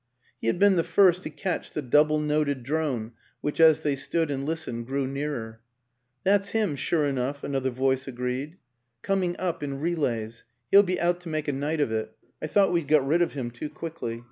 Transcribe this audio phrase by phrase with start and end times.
[0.39, 3.11] He had been the first to catch the double noted drone
[3.41, 5.59] which as they stood and listened grew nearer."
[6.23, 8.57] That's him, sure enough," another voice agreed."
[9.03, 10.43] Coming up in relays.
[10.71, 13.33] He'll be out to make a night of it I thought we'd got rid of
[13.33, 14.19] him too quickly."